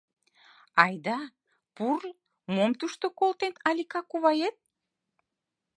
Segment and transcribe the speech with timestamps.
[0.83, 1.19] —Айда,
[1.75, 2.11] пурл,
[2.55, 4.55] мом тушто колтен Алика кувает.